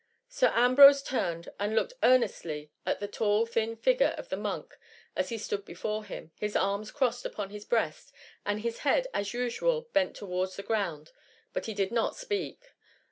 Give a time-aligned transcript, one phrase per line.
[0.29, 4.75] Sir Ambrose turned, and looked ear nestly at the tall thin figure of the monk
[5.15, 8.11] as he stood before hitn, his arms crossed upon his breast,
[8.43, 11.11] and his head, as usual, bent towards the ground,
[11.53, 12.73] but he did not speak.